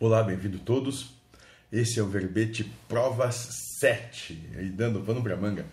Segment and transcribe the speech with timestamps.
[0.00, 1.10] Olá, bem-vindo todos.
[1.72, 3.48] Esse é o verbete Provas
[3.80, 5.66] 7, aí dando pano para manga.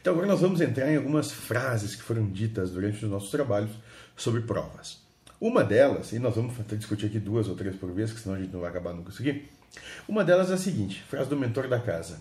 [0.00, 3.72] Então agora nós vamos entrar em algumas frases que foram ditas durante os nossos trabalhos
[4.16, 5.00] sobre provas.
[5.40, 8.38] Uma delas, e nós vamos discutir aqui duas ou três por vez, que senão a
[8.38, 9.50] gente não vai acabar nunca conseguir.
[10.06, 12.20] Uma delas é a seguinte, frase do mentor da casa.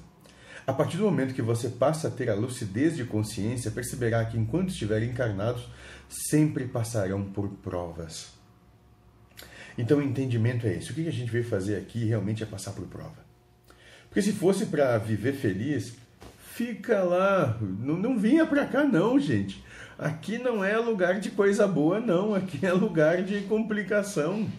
[0.66, 4.36] A partir do momento que você passa a ter a lucidez de consciência, perceberá que
[4.36, 5.70] enquanto estiverem encarnados,
[6.10, 8.41] sempre passarão por provas.
[9.78, 10.92] Então o entendimento é esse.
[10.92, 13.32] O que a gente veio fazer aqui realmente é passar por prova.
[14.08, 15.96] Porque se fosse para viver feliz,
[16.54, 17.58] fica lá.
[17.62, 19.64] Não, não vinha para cá, não, gente.
[19.98, 22.36] Aqui não é lugar de coisa boa, não.
[22.36, 24.50] Aqui é lugar de complicação.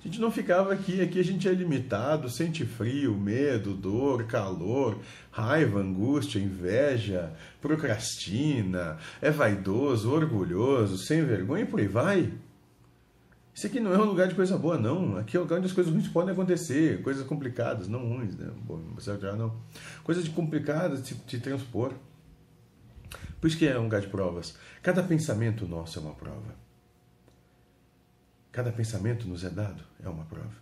[0.00, 4.98] A gente não ficava aqui, aqui a gente é limitado, sente frio, medo, dor, calor,
[5.30, 12.32] raiva, angústia, inveja, procrastina, é vaidoso, orgulhoso, sem vergonha e por aí vai.
[13.58, 15.16] Isso aqui não é um lugar de coisa boa, não.
[15.16, 18.48] Aqui é um lugar onde as coisas ruins podem acontecer, coisas complicadas, não ruins, né?
[18.62, 19.52] Bom, já não.
[20.04, 21.92] Coisas complicadas de, de transpor.
[23.40, 24.56] Por isso que é um lugar de provas.
[24.80, 26.54] Cada pensamento nosso é uma prova.
[28.52, 30.54] Cada pensamento nos é dado é uma prova.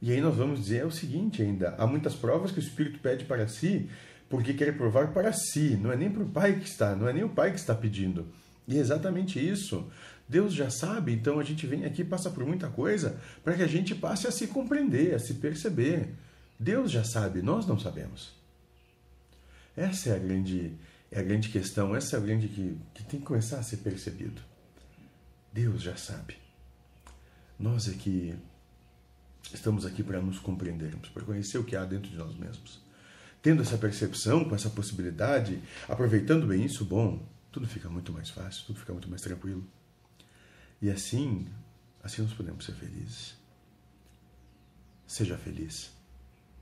[0.00, 3.26] E aí nós vamos dizer o seguinte ainda: há muitas provas que o Espírito pede
[3.26, 3.90] para si,
[4.30, 5.76] porque quer provar para si.
[5.76, 7.74] Não é nem para o Pai que está, não é nem o Pai que está
[7.74, 8.26] pedindo.
[8.66, 9.90] E é exatamente isso.
[10.28, 13.66] Deus já sabe, então a gente vem aqui passa por muita coisa para que a
[13.66, 16.14] gente passe a se compreender, a se perceber.
[16.58, 18.32] Deus já sabe, nós não sabemos.
[19.76, 20.72] Essa é a grande,
[21.10, 23.78] é a grande questão, essa é a grande que, que tem que começar a ser
[23.78, 24.40] percebido.
[25.52, 26.36] Deus já sabe.
[27.58, 28.34] Nós é que
[29.52, 32.80] estamos aqui para nos compreendermos, para conhecer o que há dentro de nós mesmos.
[33.42, 38.64] Tendo essa percepção, com essa possibilidade, aproveitando bem isso, bom, tudo fica muito mais fácil,
[38.66, 39.64] tudo fica muito mais tranquilo.
[40.80, 41.46] E assim,
[42.02, 43.36] assim nós podemos ser felizes.
[45.06, 45.92] Seja feliz.